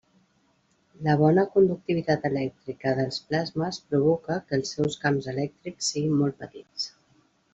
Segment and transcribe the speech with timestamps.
[1.07, 6.89] La bona conductivitat elèctrica dels plasmes provoca que els seus camps elèctrics siguin molt petits.